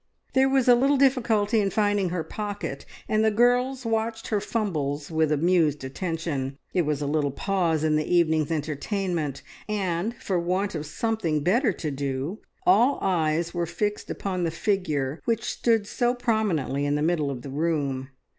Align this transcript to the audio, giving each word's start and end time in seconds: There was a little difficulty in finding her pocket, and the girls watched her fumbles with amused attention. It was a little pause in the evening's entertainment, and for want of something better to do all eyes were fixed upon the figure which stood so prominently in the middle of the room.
There 0.33 0.49
was 0.49 0.67
a 0.67 0.73
little 0.73 0.97
difficulty 0.97 1.59
in 1.59 1.69
finding 1.69 2.09
her 2.09 2.23
pocket, 2.23 2.87
and 3.07 3.23
the 3.23 3.29
girls 3.29 3.85
watched 3.85 4.29
her 4.29 4.41
fumbles 4.41 5.11
with 5.11 5.31
amused 5.31 5.83
attention. 5.83 6.57
It 6.73 6.87
was 6.87 7.03
a 7.03 7.05
little 7.05 7.29
pause 7.29 7.83
in 7.83 7.97
the 7.97 8.11
evening's 8.15 8.49
entertainment, 8.49 9.43
and 9.69 10.15
for 10.15 10.39
want 10.39 10.73
of 10.73 10.87
something 10.87 11.43
better 11.43 11.71
to 11.73 11.91
do 11.91 12.39
all 12.65 12.97
eyes 12.99 13.53
were 13.53 13.67
fixed 13.67 14.09
upon 14.09 14.43
the 14.43 14.49
figure 14.49 15.21
which 15.25 15.43
stood 15.43 15.85
so 15.85 16.15
prominently 16.15 16.87
in 16.87 16.95
the 16.95 17.03
middle 17.03 17.29
of 17.29 17.43
the 17.43 17.51
room. 17.51 18.09